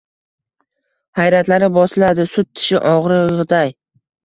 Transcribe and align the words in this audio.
hayratlari 1.19 1.69
bosiladi 1.77 2.27
sut 2.33 2.51
tishi 2.57 2.83
ogʼrigʼiday– 2.95 3.73